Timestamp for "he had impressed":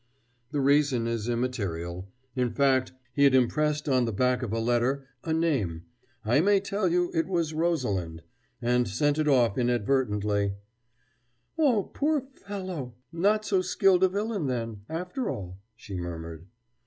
3.13-3.87